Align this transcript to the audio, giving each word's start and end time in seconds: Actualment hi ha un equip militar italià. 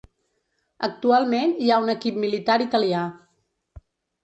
Actualment 0.87 1.53
hi 1.65 1.69
ha 1.75 1.79
un 1.85 1.93
equip 1.95 2.19
militar 2.25 2.59
italià. 2.67 3.05